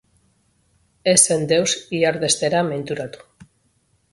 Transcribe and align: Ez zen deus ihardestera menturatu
Ez 1.13 1.15
zen 1.25 1.45
deus 1.51 1.75
ihardestera 1.99 2.63
menturatu 2.71 3.29